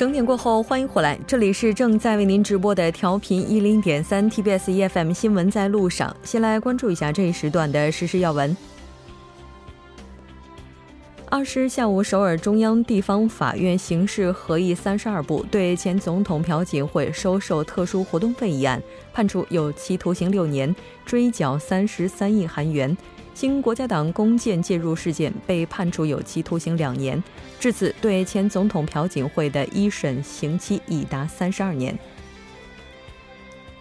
[0.00, 6.16] 整点过后，欢迎回来，这里是正在为您直播的调频一零点三 TBS EFM 新闻在路上。
[6.22, 8.56] 先来关注一下这一时段的实时要闻。
[11.28, 18.82] 二十日下午，首尔中央地方法院刑事合议三十二部对前总统朴槿惠收受特殊活动费一案
[19.12, 20.74] 判处有期徒刑六年，
[21.04, 22.96] 追缴三十三亿韩元。
[23.34, 27.22] 经国家党公建介入事件，被判处有期徒刑两年。
[27.58, 31.98] 至此，对前总统朴槿惠的一审刑期已达三十二年。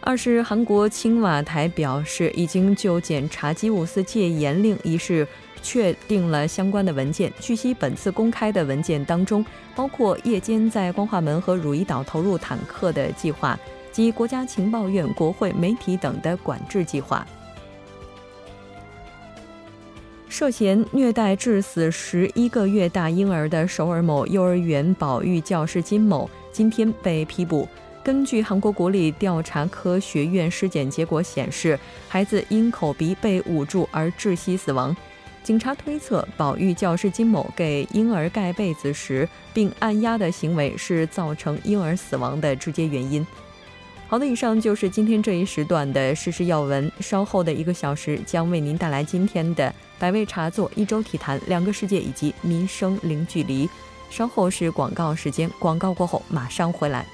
[0.02, 5.27] 二是韩国青瓦台表示，已经就检查基伍斯戒严令一事。
[5.61, 7.30] 确定了相关的文件。
[7.38, 13.59] 据悉，本次公开的文件当中，包括夜间在光化门和汝矣岛投入坦克的计划，
[13.91, 17.28] 及国家情报院、国会、媒体等的管制计划。
[20.30, 27.67] 涉嫌虐待致死十一个月大婴儿的首尔某幼儿园保育教师金某，今天被批捕。
[28.03, 34.95] 根据韩国国立调查科学院尸检结果显示，孩子因口鼻被捂住而窒息死亡。
[35.41, 43.25] 警察推测，保育教师金某给婴儿盖被子时并按压的行为是造成婴儿死亡的直接原因。
[44.09, 46.91] 好的，以上就是今天这一时段的时事要闻。
[46.99, 53.69] 稍后的一个小时将为您带来今天的百味茶座、一周体坛、两个世界以及民生零距离。
[54.09, 57.05] 稍后是广告时间，广告过后马上回来。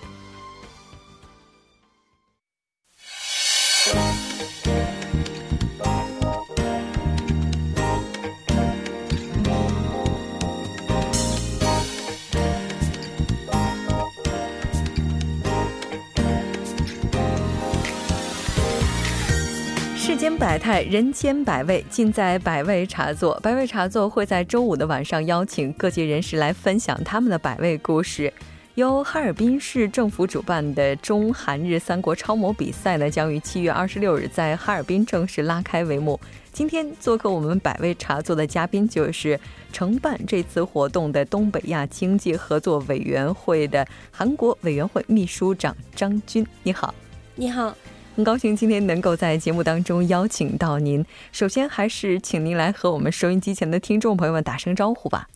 [20.55, 23.37] 百态，人间百味，尽在百味茶座。
[23.43, 28.31] 百味茶座会在周五的晚上邀请各界人士来分享他们的百味故事。
[28.75, 36.17] 由哈尔滨市政府主办的中韩日三国超模比赛呢，将于七月二十六日在哈尔滨正式拉开帷幕。
[36.53, 39.37] 今天做客我们百味茶座的嘉宾就是
[39.73, 46.47] 承办这次活动的东北亚经济合作委员会的韩国委员会秘书长张军。
[46.63, 46.95] 你好，
[47.35, 47.75] 你好。
[48.15, 51.05] 很高兴今天能够在节目当中邀请到您。
[51.33, 55.27] 首先，还是请您来和我们收音机前的听众朋友们打声招呼吧。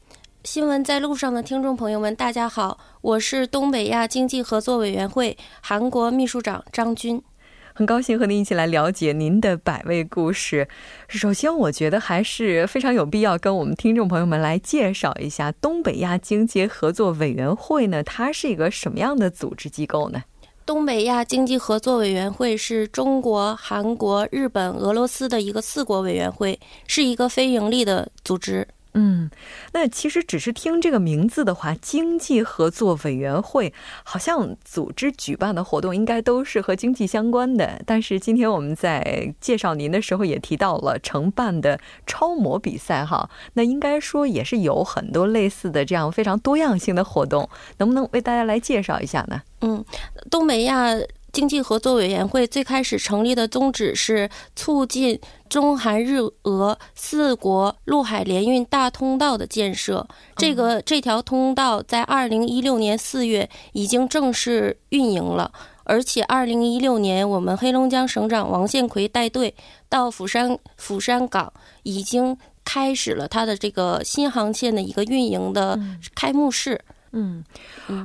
[0.46, 7.22] 新闻在路上的听众朋友们，大家好，我是东北亚经济合作委员会韩国秘书长张军。
[7.74, 10.70] 很高兴和您一起来了解您的百味故事。
[11.10, 20.24] 首先，我觉得还是非常有必要跟我们听众朋友们来介绍一下东北亚经济合作委员会呢，它是一个什么样的组织机构呢？
[20.70, 28.68] 东北亚经济合作委员会是中国、韩国、日本、俄罗斯的一个四国委员会，是一个非盈利的组织。
[29.02, 29.30] 嗯，
[29.72, 33.74] 那其实只是听这个名字的话，经济合作委员会
[34.04, 37.82] 好像组织举办的活动应该都是和经济相关的。
[37.86, 49.42] 但是今天我们在介绍您的时候也提到了承办的超模比赛哈，那应该说也是有很多类似的这样非常多样性的活动，能不能为大家来介绍一下呢？
[49.62, 49.86] 嗯，
[50.30, 50.94] 东北亚。
[51.32, 60.08] 经济合作委员会最开始成立的宗旨是促进中韩日俄四国陆海联运大通道的建设。
[60.38, 65.52] 这个这条通道在二零一六年四月已经正式运营了，
[65.84, 69.54] 而且二零一六年我们黑龙江省长王献奎带队
[69.90, 71.52] 到釜山釜山港，
[71.84, 75.80] 已经开始了它的这个新航线的一个运营的
[76.16, 76.80] 开幕式。
[76.88, 76.96] 嗯，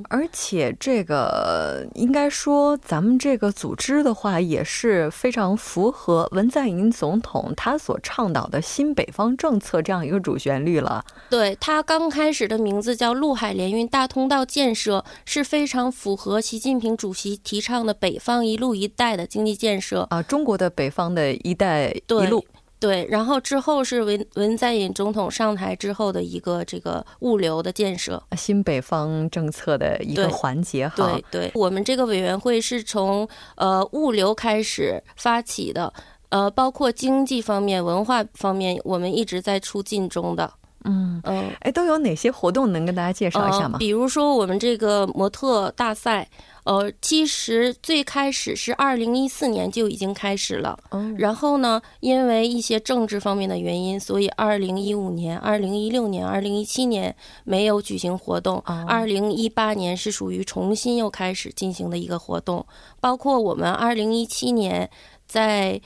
[0.09, 11.05] 而且这个应该说，咱们这个组织的话也是非常符合文在寅总统他所倡导的新北方政策这样一个主旋律了。
[11.29, 22.45] 对他刚开始的名字叫陆海联运大通道建设，是非常符合习近平主席提倡的北方一路一带的经济建设啊，中国的北方的一带一路。
[22.85, 30.95] 对，然后之后是文文在寅总统上台之后的一个这个物流的建设，新北方政策的一个环节哈。
[30.97, 35.91] 对对，我们这个委员会是从呃物流开始发起的，
[36.29, 40.53] 呃，包括经济方面、文化方面，我们一直在促进中的。
[40.85, 43.79] 嗯嗯，哎，都有哪些活动能跟大家介绍一下吗？
[43.79, 46.29] 比如说我们这个模特大赛。
[46.65, 57.15] 呃，其实最开始是二零一四年就已经开始了，嗯，然后呢，因为一些政治方面的原因，所以二零一五年、二零一六年、二零一七年
[57.45, 62.65] 没有举行活动，二零一八年是属于重新又开始进行的一个活动，
[62.99, 64.89] 包括我们二零一七年
[65.27, 65.79] 在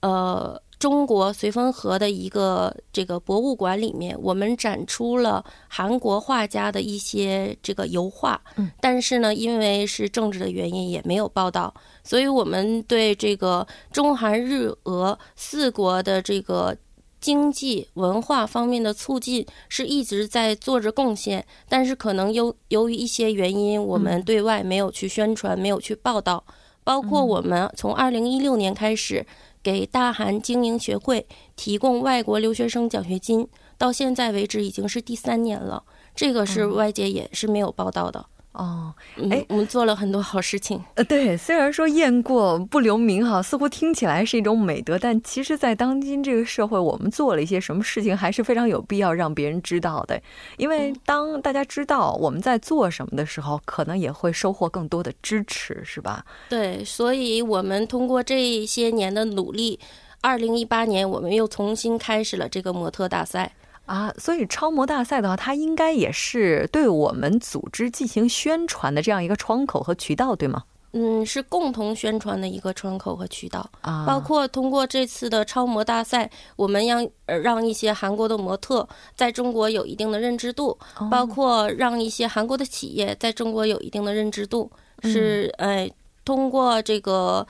[0.00, 11.72] 呃中国绥芬河的一个这个博物馆里面，我们展出了韩国画家的一些这个油画，嗯，但是呢，因为是政治的原因，也没有报道，
[12.02, 16.76] 所以我们对这个中韩日俄四国的这个
[17.20, 26.44] 经济文化方面的促进是一直在做着贡献，但是可能由由于一些原因，我们对外没有去宣传，没有去报道，
[26.82, 29.24] 包括我们从二零一六年开始。
[29.64, 31.26] 给大韩经营学会
[31.56, 35.82] 提供外国留学生奖学金，到现在为止已经是第三年了。
[36.14, 38.26] 这个是外界也是没有报道的。
[38.54, 38.94] 哦，
[39.30, 40.80] 哎，我们做了很多好事情。
[40.94, 50.22] 呃，对，虽然说雁过不留名哈，似乎听起来是一种美德，但其实，在当今这个社会，我们做了一些什么事情，还是非常有必要让别人知道的。
[50.56, 56.24] 因为当大家知道我们在做什么的时候，可能也会收获更多的支持，是吧？
[56.48, 59.80] 对，所以我们通过这些年的努力，
[60.20, 63.50] 二零一八年我们又重新开始了这个模特大赛。
[63.86, 70.64] 啊，所以超模大赛的话，它应该也是对我们组织进行宣传的这样一个窗口和渠道，对吗？
[70.96, 74.06] 嗯，是共同宣传的一个窗口和渠道啊。
[74.06, 80.78] 包括通过这次的超模大赛，我们让让一些韩国的模特在中国有一定的认知度，
[81.10, 84.70] 包括让一些韩国的企业在中国有一定的认知度，
[85.02, 85.90] 是哎，
[86.24, 87.44] 通过这个，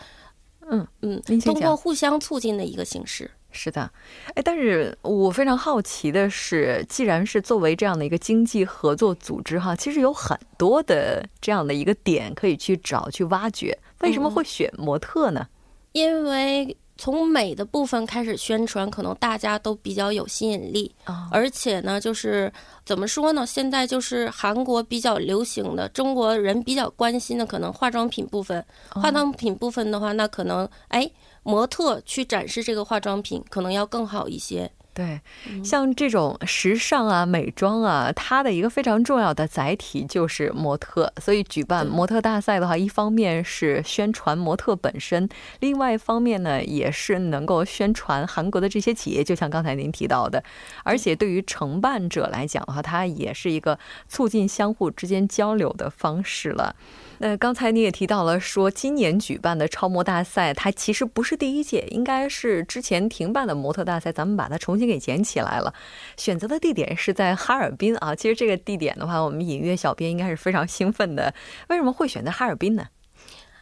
[0.71, 3.31] 嗯嗯，通过互相促进的一个形式。
[3.57, 3.89] 是的，
[4.35, 13.79] 哎，但是我非常好奇的是，既然是作为这样的一个经济合作组织哈，其实有很多的这样的一个点可以去找、去挖掘。
[14.01, 15.47] 为什么会选模特呢？
[15.93, 20.93] 因为从美的部分开始宣传，可能大家都比较有吸引力。
[21.31, 22.53] 而且呢，就是
[22.85, 23.47] 怎么说呢？
[23.47, 28.65] 现在就是韩国比较流行的，中国人比较关心的，可能化妆品部分。
[28.91, 31.09] 化妆品部分的话，那可能哎。
[31.45, 34.73] 模特去展示这个化妆品，可能要更好一些。
[34.95, 35.21] 对，
[35.65, 41.13] 像这种时尚啊、美妆啊，它的一个非常重要的载体就是模特。
[41.21, 49.25] 所以举办模特大赛的话，一方面是宣传模特本身，另外一方面呢，也是能够宣传韩国的这些企业。
[49.25, 50.41] 就像刚才您提到的，
[50.85, 53.77] 而且对于承办者来讲的话，它也是一个
[54.07, 56.77] 促进相互之间交流的方式了。
[57.19, 65.73] 那刚才你也提到了，说今年举办的超模大赛，它其实不是第一届，应该是之前停办的模特大赛，咱们把它重新给捡起来了。
[66.17, 71.33] 选择的地点是在哈尔滨啊，其实这个地点的话，我们隐约小编应该是非常兴奋的。
[71.69, 72.87] 为什么会选择哈尔滨呢？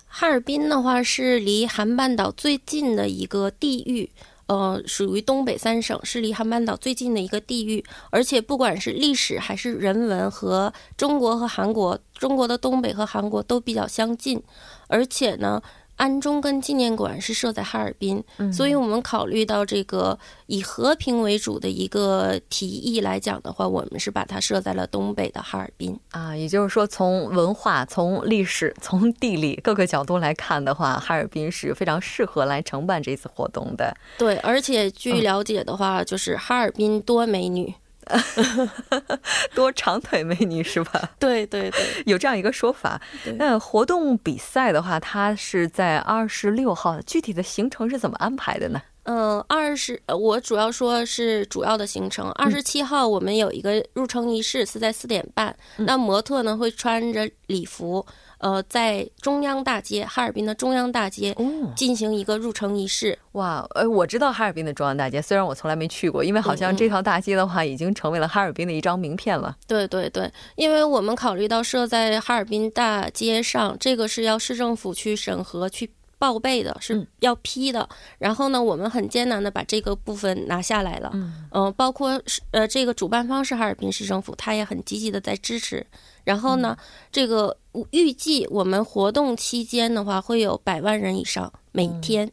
[0.06, 4.10] 哈尔滨的话是离韩半岛最近的一个地域。
[4.46, 14.42] 呃，属于东北三省，是离韩半岛最近的一个地域，而且不管是历史还是人文，和中国和韩国，中国的东北和韩国都比较相近，
[14.88, 15.62] 而且呢。
[16.02, 18.20] 安中跟纪念馆是设在哈尔滨，
[18.52, 26.36] 所以我们考虑到这个以和平为主的一个提议来讲的话，我们是把它设在了东北的哈尔滨啊。
[26.36, 33.96] 也就是说，从文化、从历史、 从地理各个角度来看的话，哈尔滨是非常适合来承办这次活动的。
[34.18, 37.72] 对，而且据了解的话，就是哈尔滨多美女。
[39.54, 41.10] 多长腿美女是吧？
[41.18, 43.00] 对对对，有这样一个说法。
[43.38, 48.82] 那活动比赛的话，它是在二十六号，具体的行程是怎么安排的呢？
[49.04, 52.30] 嗯，二十，我主要说是主要的行程。
[52.32, 55.54] 二十七号我们有一个入城仪式，是在四点半。
[55.78, 58.04] 那模特呢会穿着礼服。
[58.38, 61.32] 呃，在中央大街，哈尔滨的中央大街
[61.76, 63.16] 进行一个入城仪式。
[63.32, 69.56] 哇，呃，我知道哈尔滨的中央大街，虽然我从来没去过，因为好像这条大街的话，已经成为了哈尔滨的一张名片了。
[69.68, 75.90] 对对对，因为我们考虑到设在哈尔滨大街上，这个是要市政府去审核去。
[76.22, 77.88] 报备的是要批的，
[78.18, 81.10] 然后呢，我们很艰难的把这个部分拿下来了。
[81.50, 85.84] 嗯，包括是呃，这个主办方是哈尔滨市政府，他也很积极的在支持。
[86.22, 86.76] 然后呢，
[87.10, 87.58] 这个
[87.90, 92.30] 预计我们活动期间的话，会有百万人以上每天。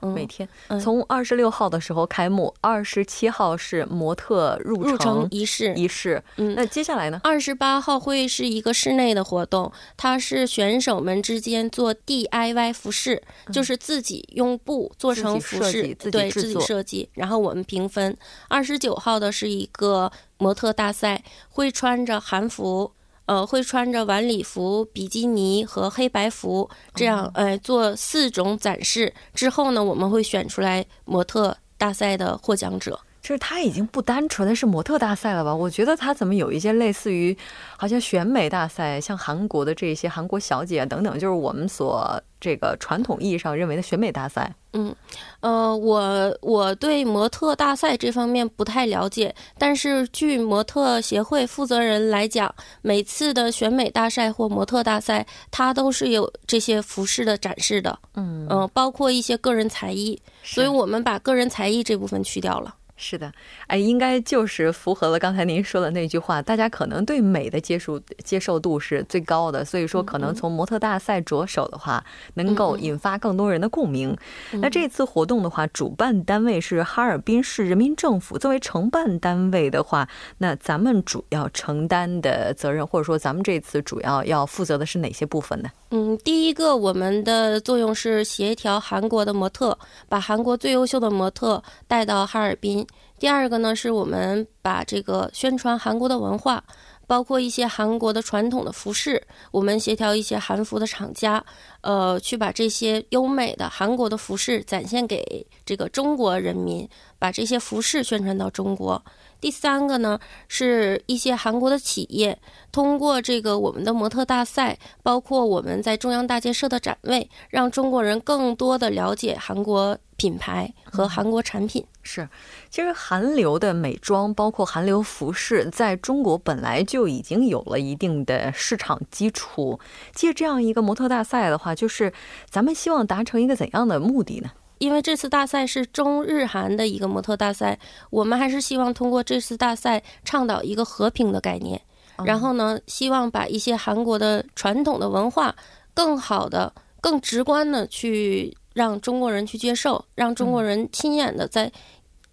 [0.00, 0.48] 每天
[0.80, 6.22] 从二十六号的时候开幕，二十七号是模特入城仪式仪式。
[6.36, 7.20] 嗯，那接下来呢？
[7.22, 18.16] 二十八号会是一个室内的活动，它是选手们之间做 DIY 服饰，就是自己用布做成服饰，对自己设计，然后我们评分。
[18.48, 22.92] 二十九号的是一个模特大赛，会穿着韩服。
[23.30, 32.98] 呃，会穿着晚礼服、比基尼和黑白服，这样呃做四种展示之后呢，我们会选出来模特大赛的获奖者。
[33.22, 35.54] 就是它已经不单纯的是模特大赛了吧？
[35.54, 37.36] 我觉得它怎么有一些类似于，
[37.76, 44.52] 好像选美大赛，像韩国的这些韩国小姐等等，就是我们所这个传统意义上认为的选美大赛。
[44.72, 44.94] 嗯，
[45.40, 57.98] 呃，我我对模特大赛这方面不太了解，但是据模特协会负责人来讲，每次的选美大赛或模特大赛，它都是有这些服饰的展示的。
[58.14, 62.76] 嗯嗯，包括一些个人才艺，所以我们把个人才艺这部分去掉了。
[63.02, 63.32] 是的，
[63.66, 72.04] 哎，应该就是符合了刚才您说的那句话，大家可能对美的接受接受度是最高的，所以说可能从模特大赛着手的话，
[72.34, 74.14] 能够引发更多人的共鸣。
[74.52, 85.70] 那这次活动的话，主办单位是哈尔滨市人民政府，作为承办单位的话，那咱们主要承担的责任，或者说咱们这次主要要负责的是哪些部分呢？
[85.92, 89.76] 嗯，第一个，我们的作用是协调韩国的模特，
[90.08, 92.86] 把韩国最优秀的模特带到哈尔滨。
[93.18, 96.64] 第二个呢，是我们把这个宣传韩国的文化，
[97.06, 101.44] 包括一些韩国的传统的服饰，我们协调一些韩服的厂家，
[101.82, 109.02] 呃，去把这些优美的韩国的服饰展现给这个中国人民，把这些服饰宣传到中国。
[109.38, 110.18] 第三个呢，
[110.48, 112.38] 是一些韩国的企业
[112.72, 121.84] 通过这个我们的模特大赛，包括我们在中央大街设的展位，让中国人更多的了解韩国品牌和韩国产品。
[122.02, 122.28] 是，
[122.70, 129.78] 其实韩流的美妆，包括韩流服饰，在中国本来就已经有了一定的市场基础。
[130.14, 132.12] 借这样一个模特大赛的话，就是
[132.48, 134.50] 咱们希望达成一个怎样的目的呢？
[134.78, 137.78] 因为这次大赛是中日韩的一个模特大赛，
[138.08, 141.78] 我们还是希望通过这次大赛倡导一个和平的概念，
[142.24, 145.54] 然后呢，希望把一些韩国的传统的文化
[145.92, 151.70] 更好的、更直观的去让中国人去接受，让中国人亲眼的在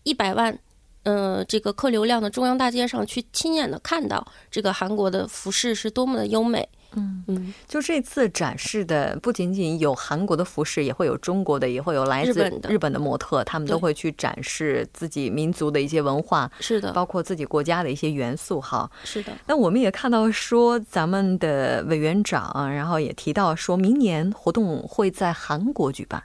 [0.03, 0.57] 一百万，
[1.03, 6.67] 呃，这个客流量的中央大街上去亲眼的看到这个韩国的服饰是多么的优美。
[6.93, 18.89] 嗯嗯，就这次展示的不仅仅有韩国的服饰，也会有中国的，也会有来自日本的模特，他们都会去展示自己民族的一些文化，是的，包括自己国家的一些元素哈。
[19.03, 19.33] 是的。
[19.45, 26.23] 那我们也看到说，咱们的委员长，然后也提到说明年活动会在韩国举办。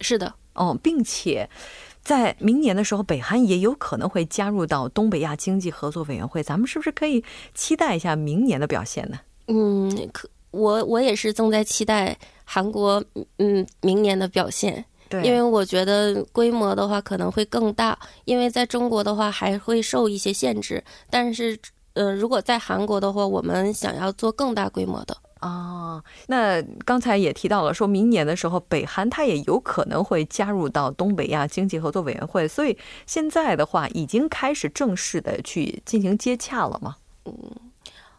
[0.00, 1.48] 是的，哦，并且
[2.02, 7.22] 在明年的时候，北韩也有可能会加入到东北亚经济合作委员会，咱们是不是可以
[7.54, 9.18] 期待一下明年的表现呢？
[9.46, 13.02] 嗯，可我我也是正在期待韩国
[13.38, 21.58] 嗯明年的表现，对，因为我觉得规模的话可能会更大，因为在中国的话还会受一些限制，但是
[21.92, 26.02] 呃，如果在韩国的话，我们想要做更大规模的啊。
[26.26, 32.76] 那刚才也提到了，说明年的时候，北韩它也有可能会加入到东北亚经济合作委员会，所以
[33.06, 36.96] 现在的话已经开始正式的去进行接洽了吗？
[37.24, 37.34] 嗯。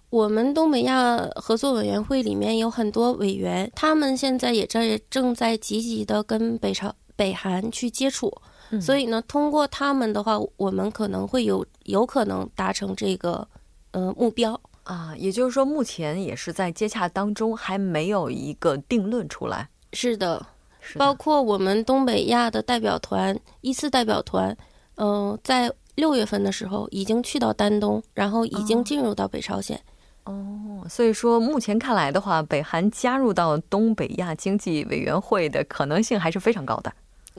[0.09, 8.33] 我们东北亚合作委员会里面有很多委员，他们现在也在正在积极的跟北朝北韩去接触，
[8.81, 13.47] 所以呢，通过他们的话，我们可能会有有可能达成这个
[13.91, 14.59] 呃目标
[14.89, 15.13] 啊。
[15.17, 19.69] 也就是说，目前也是在接洽当中，还没有一个定论出来。
[19.93, 20.45] 是的，
[20.97, 24.55] 包括我们东北亚的代表团一次代表团，
[24.95, 29.79] 嗯，在六月份的时候已经去到丹东，然后已经进入到北朝鲜。
[30.25, 36.93] 哦，所以说目前看来的话，北韩加入到东北亚经济委员会的可能性还是非常高的。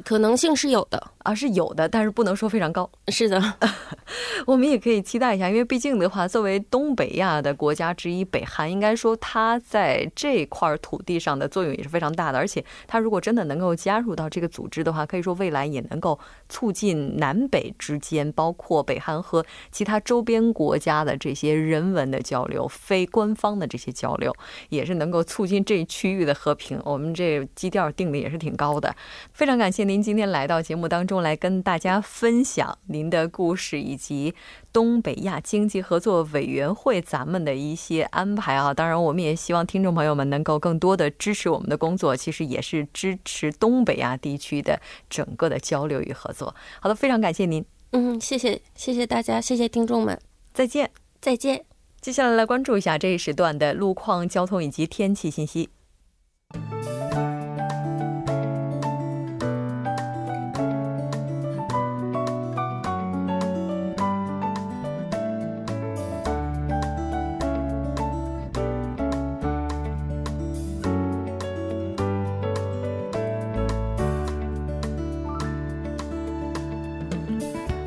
[0.04, 2.88] 可能性是有的啊，是有的，但是不能说非常高。
[3.08, 3.54] 是的，
[4.46, 12.38] 我们也可以期待一下，因为毕竟的话，作为东北亚的国家之一，北韩应该说它在这块土地上的作用也是非常大的。
[12.38, 24.34] 而且，它如果真的能够加入到这个组织的话，可以说未来也能够促进南北之间，包括北韩和其他周边国家的这些人文的交流、非官方的这些交流，
[24.70, 26.80] 也是能够促进这一区域的和平。
[26.84, 28.94] 我们这基调定的也是挺高的，
[29.34, 29.89] 非常感谢。
[29.90, 34.32] 您今天来到节目当中来跟大家分享您的故事，以及
[34.72, 38.72] 东北亚经济合作委员会咱们的一些安排啊。
[38.72, 46.54] 当然，我们也希望听众朋友们能够更多的支持我们的工作，其实也是支持东北亚地区的整个的交流与合作。
[46.80, 47.64] 好的，非常感谢您。
[47.90, 50.16] 嗯，谢谢，谢谢大家，谢谢听众们，
[50.54, 50.88] 再见，
[51.20, 51.64] 再见。
[52.00, 55.68] 接下来来关注一下这一时段的路况、交通以及天气信息。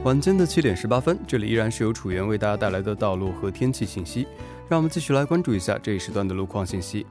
[0.04, 4.28] 晚间的七点十八分，这里依然是由楚源为大家带来的道路和天气信息。
[4.68, 7.06] 让我们继续来关注一下这一时段的路况信息。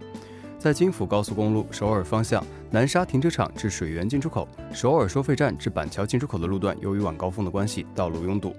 [0.58, 8.54] 在京釜高速公路首尔方向南沙停车场至水源进出口、首尔收费站至板桥进出口的路段，由于晚高峰的关系，道路拥堵。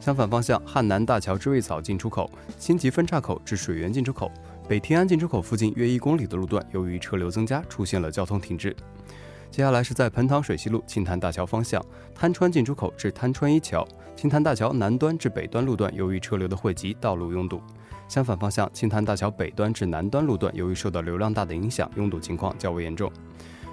[0.00, 4.32] 相反方向，汉南大桥至瑞草进出口、新吉分岔口至水源进出口、
[4.66, 8.74] 北天安进出口附近约一公里的路段，由于车流增加，出现了交通停滞。
[9.54, 11.80] 接下来是在盆塘水西路青潭大桥方向，
[12.12, 17.62] 滩川进出口至滩川一桥、青潭大桥南端至北端路段，由于车流的汇集，道路拥堵。
[18.08, 23.08] 相反方向，青潭大桥北端至南端路段，由于受到流量大的影响，拥堵情况较为严重。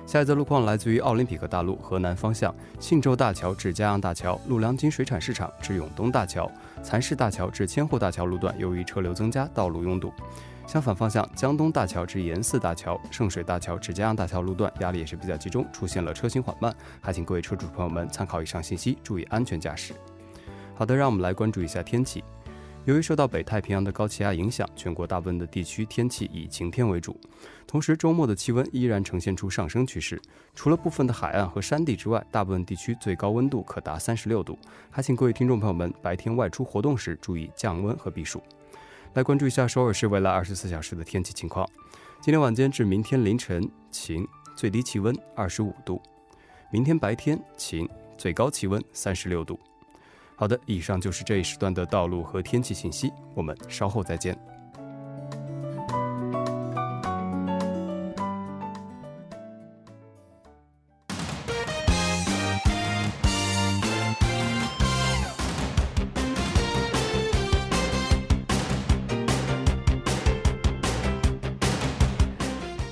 [0.06, 6.48] 下一则路况来自于奥林匹克大路河南方向，信州大桥至嘉阳大桥、陆良金水产市场至永东大桥、
[6.84, 10.14] 蚕市大桥至千户大桥路段，由于车流增加，道路拥堵。
[10.72, 19.94] 相反方向，江东大桥至延寺大桥、圣水大桥至江阳大桥路段压力也是比较集中，出现了车行缓慢，还请各位车主朋友们参考以上信息，注意安全驾驶。
[20.74, 22.24] 好的，让我们来关注一下天气。
[22.86, 27.20] 由于受到北太平洋的高气压影响，全国大部分的地区天气以晴天为主。
[27.68, 30.22] 同时，周末的气温依然呈现出上升趋势，
[30.56, 34.58] 除了部分的海岸和山地之外，大部分地区最高温度可达三十六度。
[34.90, 38.42] 还请各位听众朋友们白天外出活动时注意降温和避暑。
[39.14, 41.68] 来关注一下首尔市未来二十四小时的天气情况。
[42.22, 44.26] 今天晚间至明天凌晨晴，
[44.56, 46.02] 最低气温二十五度；
[46.72, 47.88] 明天白天晴，
[48.18, 49.60] 最高气温三十六度。
[50.38, 54.38] 好的，以上就是这一时段的道路和天气信息，我们稍后再见。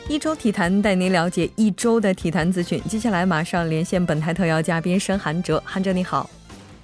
[0.10, 2.82] 一周体坛带您了解一周的体坛资讯。
[2.82, 6.28] 接下来马上连线本台特邀嘉宾申韩哲，韩哲你好，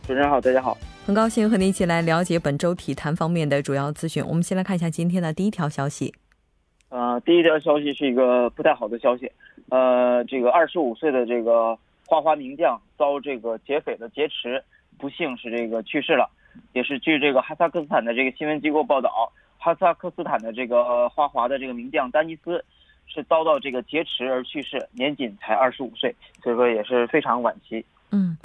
[0.04, 0.78] 主持人好，大家好，
[1.08, 4.24] 很高兴和您一起来了解本周体坛方面的主要资讯。
[4.28, 6.14] 我们先来看一下今天的第一条消息。
[6.90, 9.32] 呃，第一条消息是一个不太好的消息，
[9.70, 14.64] 呃，这个二十五岁的这个花滑名将遭这个劫匪的劫持，
[15.00, 16.30] 不幸是这个去世了。
[16.74, 22.64] 也是据这个哈萨克斯坦的这个新闻机构报道，哈萨克斯坦的这个花滑的这个名将丹尼斯。
[23.08, 27.86] 是遭到这个劫持而去世，年仅才二十五岁，所以说也是非常惋惜。
[28.12, 28.38] 嗯，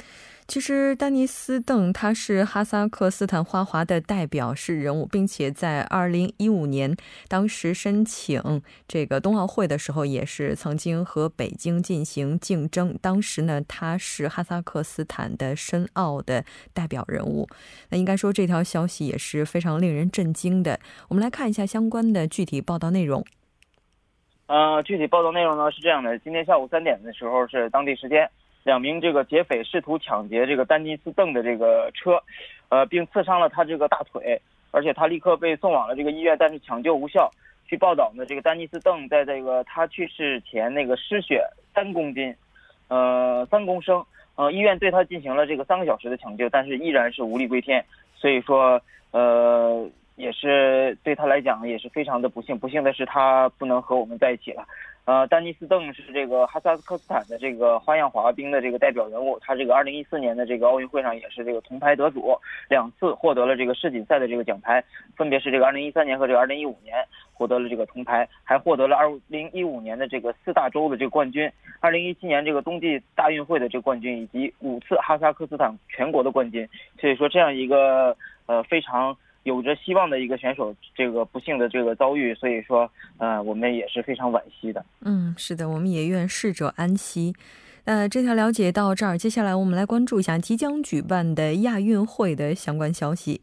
[0.48, 6.96] 其实丹尼斯邓他是哈萨克斯坦花滑的代表式人物，并且在二零一五年
[7.28, 12.98] 当时申请这个冬奥会的时候，也是曾经和北京进行竞争。
[13.00, 17.46] 当时呢，他是哈萨克斯坦的申奥的代表人物。
[17.90, 20.80] 那应该说这条消息也是非常令人震惊的。
[21.08, 23.24] 我们来看一下相关的具体报道内容。
[24.50, 28.28] 呃，具体报道内容呢是这样的：今天下午三点的时候，是当地时间，
[28.64, 32.20] 两名这个劫匪试图抢劫这个丹尼斯邓的这个车，
[32.68, 37.30] 呃，并刺伤了他这个大腿，而且他立刻被送往了这个医院，但是抢救无效。
[37.64, 42.34] 据报道呢，这个丹尼斯邓在这个他去世前那个失血三公斤，
[42.88, 47.84] 呃，三公升，呃，医院对他进行了这个三个小时的抢救，但是依然是无力归天。
[48.16, 48.82] 所以说，
[49.12, 49.88] 呃。
[50.20, 54.64] 也是对他来讲也是非常的不幸，不幸的是他不能和我们在一起了。
[55.06, 64.84] 呃，丹尼斯邓是这个哈萨克斯坦的这个花样滑冰的这个代表人物，他这个二零一四年的这个奥运会上也是这个铜牌得主，两次获得了这个世锦赛的这个奖牌，
[65.16, 66.94] 分别是这个二零一三年和这个二零一五年
[67.32, 76.68] 获得了这个铜牌，还获得了二零一五年的这个四大洲的这个冠军，二零一七年这个冬季大运会的这个冠军，以及五次哈萨克斯坦全国的冠军。
[77.00, 79.16] 所以说这样一个呃非常。
[79.44, 84.84] 有着希望的一个选手，这个不幸的这个遭遇，所以说，呃，我们也是非常惋惜的。
[85.00, 87.34] 嗯，是的，我们也愿逝者安息。
[87.84, 93.40] 呃，这条了解到这儿，接下来我们来关注一下即将举办的亚运会的相关消息。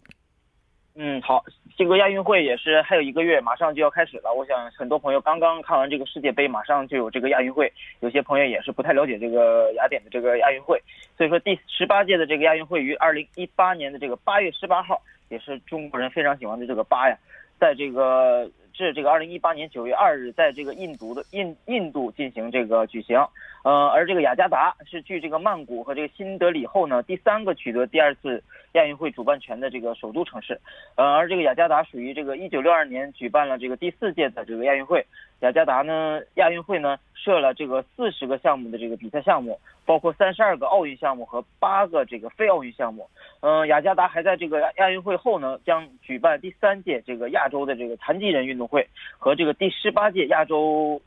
[0.96, 1.44] 嗯，好，
[1.78, 4.34] 这个亚运会也是还有一个月，马上就要开始了。
[4.34, 10.82] 我想很多朋友刚刚看完这个世界杯，马上就有这个亚运会，有些朋友也是不太了解这个雅典的这个亚运会。
[11.16, 15.02] 所以说，第十八届的这个亚运会于二零一八年的这个八月十八号。
[15.30, 17.18] 也是中国人非常喜欢的这个八呀，
[17.60, 23.18] 在这个至这个二零一八年九月二日，在这个印度的印印度进行这个举行，
[23.66, 28.42] 呃，而这个雅加达是距这个曼谷和这个新德里后呢第三个取得第二次
[28.74, 30.60] 亚运会主办权的这个首都城市，
[30.96, 35.06] 呃，而这个雅加达属于这个一九六二年举办了这个第四届的这个亚运会。
[35.42, 43.08] 雅加达呢，亚运会呢设了这个四十个项目的这个比赛项目，包括三十二个奥运项目和八个这个非奥运项目。
[43.42, 51.00] 嗯，雅加达还在这个亚运会后呢，将举办第三届这个亚洲的这个残疾人运动会和这个第十八届亚洲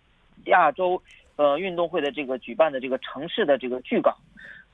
[0.44, 1.02] 亚洲
[1.34, 4.16] 呃运动会的这个举办的这个城市的这个巨港。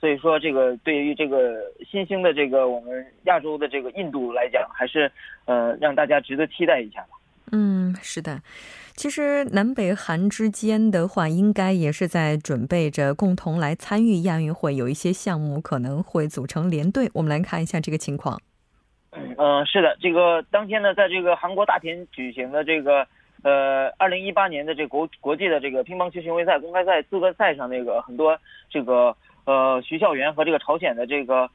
[0.07, 5.11] 所以说这个对于这个新兴的这个我们亚洲的这个印度来讲，还是
[5.47, 7.09] 呃让大家值得期待一下吧。
[7.51, 8.41] 嗯，是的。
[8.95, 17.11] 其实南北韩之间的话，应该也是在准备着共同来参与亚运会，有一些项目可能会组成联队。
[17.13, 18.41] 我们来看一下这个情况。
[19.11, 23.05] 嗯，是的，这个当天呢，在这个韩国大田举行的这个
[23.43, 28.39] 呃二零一八年的这国国际的这个乒乓球巡回赛公开赛资格赛上，那个很多
[28.71, 29.17] 这个
[29.47, 31.49] 呃徐孝元和这个朝鲜的这个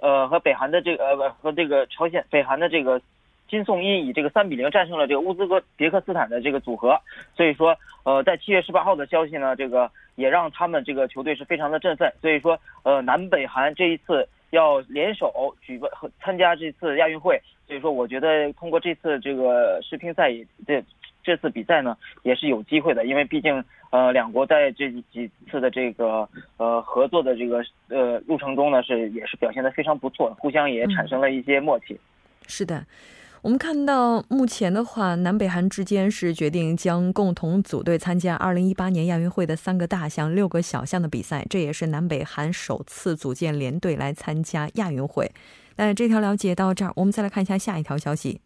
[0.00, 3.02] 呃和北韩的这个呃和这个朝鲜北韩的这个。
[3.50, 7.00] 金颂一以这个三比零战胜了这个乌兹别克斯坦的这个组合，
[7.34, 12.12] 所以说，呃，在七月十八号的消息呢，这个也让他们这个球队是非常的振奋。
[12.20, 20.84] 所以说，呃，南北韩这一次要联手举办和参加这次亚运会，所以说，我觉得通过这次这个世乒赛也这
[21.28, 32.00] 这次比赛呢，也是有机会的，因为毕竟呃两国在这几次的这个呃合作的这个呃路程中呢，是也是表现的非常不错，互相也产生了一些默契。
[32.46, 32.86] 是的。
[33.40, 45.30] 我们看到，目前的话，南北韩之间是决定将共同组队参加2018年亚运会的三个大项、六个小项的比赛，这也是南北韩首次组建联队来参加亚运会。
[45.76, 48.40] 那这条了解到这儿，我们再来看一下下一条消息。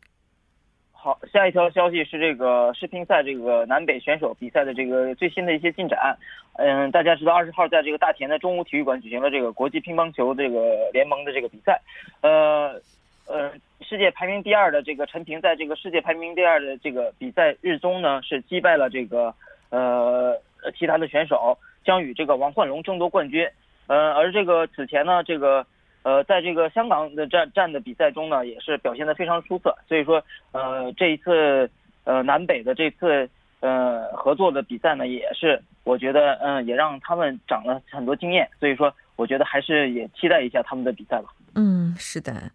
[1.04, 6.16] 好，下一条消息是这个世乒赛这个南北选手比赛的这个最新的一些进展。
[6.54, 11.80] 嗯，大家知道，二十号在这个大田的中屋体育馆举行了这个国际乒乓球这个联盟的这个比赛。
[12.20, 12.80] 呃。
[13.24, 19.32] 呃，世界排名第二的这个陈平，在这个世界排名第二的这个比赛日中呢，是击败了这个
[19.70, 20.36] 呃
[20.76, 23.48] 其他的选手，将与这个王焕龙争夺冠军。
[23.86, 25.64] 呃，而这个此前呢，这个
[26.02, 29.76] 呃在这个香港的战战的比赛中呢，也是表现的非常出色。
[29.88, 31.70] 所以说，呃这一次
[32.04, 33.28] 呃南北的这次
[33.60, 38.48] 呃合作的比赛呢，也是我觉得嗯也让他们长了很多经验。
[38.58, 41.28] 所以说，我觉得还是也期待一下他们的比赛吧。
[41.54, 42.50] 嗯，是的。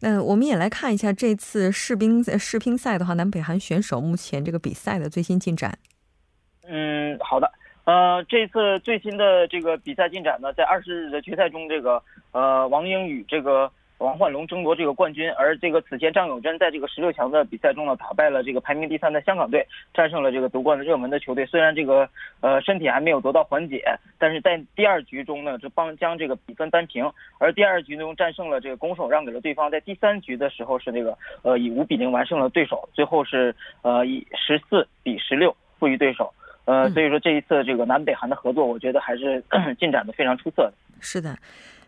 [0.00, 5.78] 那我们也来看一下这次世乒世乒赛的话，南北韩选手目前这个比赛的最新进展。
[6.66, 7.48] 嗯，好的。
[7.84, 13.70] 呃，这次最新的这个比赛进展呢，在二十日的决赛中，这个呃王英与这个。
[13.98, 19.64] 王焕龙争夺这个冠军，而这个此前张永贞在这个十六强的比赛中呢，打败了这个排名第三的香港队，
[19.94, 21.46] 战胜了这个夺冠的热门的球队。
[21.46, 22.08] 虽然这个
[22.40, 23.80] 呃身体还没有得到缓解，
[24.18, 27.08] 但是在第二局中呢，就帮将这个比分扳平。
[27.38, 36.34] 而第二局中战胜了这个拱手让给了对方，在第三局的时候是这个呃以五比零完胜了对手，最后是呃以十四比十六负于对手。
[36.64, 39.42] 呃，所以说这一次这个南北韩的合作，我觉得还是
[39.78, 40.72] 进展的非常出色的。
[41.00, 41.36] 是的。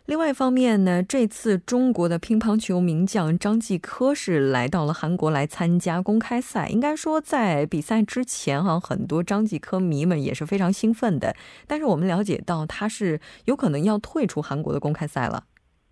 [0.06, 6.68] 另外一方面呢，这次中国的乒乓球名将张继科是来到了韩国来参加公开赛。
[6.68, 11.34] 应该说，在比赛之前哈，很多张继科迷们也是非常兴奋的。
[11.66, 15.44] 但是我们了解到，他是有可能要退出韩国的公开赛了。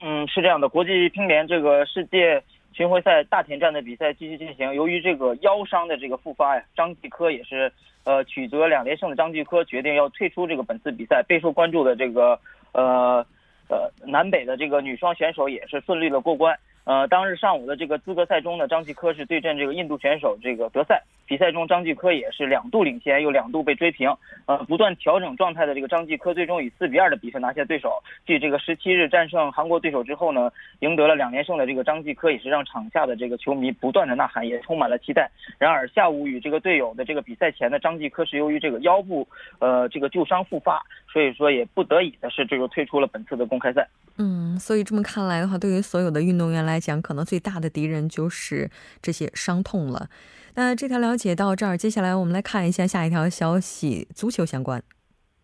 [0.03, 2.43] 嗯，是这样的，国际乒联这个世界
[2.73, 4.75] 巡回赛大田站的比赛继续进行。
[4.75, 7.73] 由于这个腰伤的这个复发呀，张继科也是
[8.05, 11.23] 呃取得两连胜的张继科决定要退出这个本次比赛。
[11.29, 12.39] 备受关注的这个
[12.73, 13.25] 呃。
[13.69, 16.55] 呃，南北的这个女双选手也是顺利的过关。
[16.85, 21.03] 呃，当日上午的这个资格赛中呢，张继科是对阵这个印度选手这个德赛。
[21.25, 24.15] 比赛中，张继科也是两度领先，又两度被追平。
[24.45, 28.03] 呃，不断调整状态的这个张继科，最终以四比二的比分拿下对手。
[28.27, 35.31] 继这个十七日战胜韩国对手之后呢，赢得了两连胜的这个张继科，也是让场下的这个球迷不断的呐喊，也充满了期待。
[35.59, 39.27] 然而下午与这个队友的这个比赛前呢，张继科是由于这个腰部
[39.61, 43.89] 呃这个旧伤复发，所以说也不得已的是这个退出了本次的公开赛。
[44.19, 48.71] 嗯，所以这么看来的话，对于所有的运动员来来讲，可能最大的敌人就是
[49.03, 50.09] 这些伤痛了。
[50.55, 54.83] 那这条了解到这儿，接下来我们来看一下下一条消息，足球相关。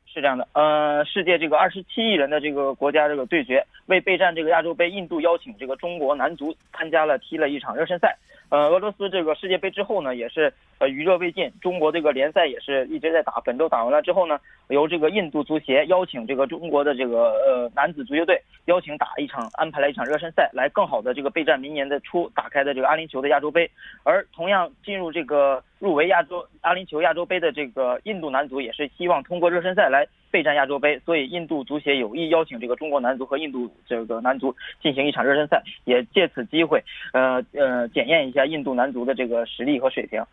[0.06, 8.16] 是这样的，呃，世界这个二十七亿人的这个国家这个对决，为备战这个亚洲杯，印度邀请这个中国男足参加了踢了一场热身赛。
[8.50, 23.70] 呃，俄罗斯这个世界杯之后呢，也是呃余热未尽，中国这个联赛也是一直在打，本周打完了之后呢，由这个印度足协邀请这个中国的这个呃男子足球队邀请打一场，安排了一场热身赛，来更好的这个备战明年的初打开的这个阿联酋的亚洲杯。
[24.02, 38.44] 而同样进入这个入围亚洲阿联酋亚洲杯的这个印度男足，也是希望通过热身赛来备战亚洲杯，所以印度足协有意邀请这个中国男足和印度这个男足进行一场热身赛，也借此机会，呃呃检验一下。
[38.48, 40.24] 印度男足的这个实力和水平，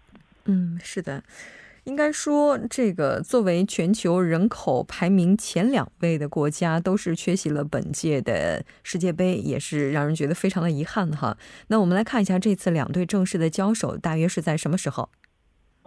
[0.45, 1.21] 嗯，是的，
[1.83, 11.35] 应该说，这个作为全球人口排名前两位的国家，都是缺席了本届的世界杯，也是让人觉得非常的遗憾哈。
[11.67, 15.09] 那我们来看一下这次两队正式的交手，大约是在什么时候？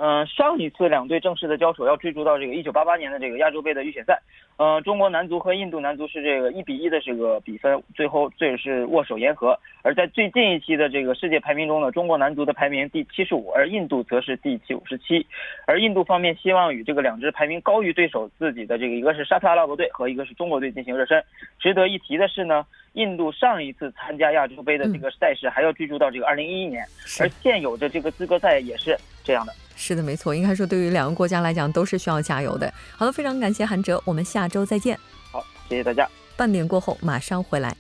[0.01, 4.17] 嗯，上一次两队正式的交手要追逐到这个一九八八年的这个亚洲杯的预选赛。
[4.57, 9.59] 呃，中国男足和印度男足是这个一比一的这个比分，最后这是握手言和。
[9.83, 15.27] 而在最近一期的这个世界排名中呢，中国男足的排名第七十五，而印度则是第九十七。
[15.67, 21.23] 而印度方面希望与这个两支排名高于对手自己的这个一个是沙特阿拉伯队和一个是中国队进行热身。
[21.59, 22.65] 值得一提的是呢，
[22.99, 26.85] 印度上一次参加亚洲杯的这个赛事还要追溯到这个二零一一年，
[27.21, 29.55] 而现有的这个资格赛也是这样的。
[29.77, 32.73] 是的，没错，应该说对于两个国家来讲都是需要加油的。
[32.97, 34.99] 好的，非常感谢韩哲，我们下周再见。
[35.31, 36.09] 好，谢谢大家。
[36.37, 37.77] 半点过后马上回来。